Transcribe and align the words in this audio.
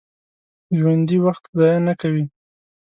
ژوندي 0.77 1.17
وخت 1.25 1.43
ضایع 1.57 1.79
نه 1.87 1.93
کوي 2.01 2.25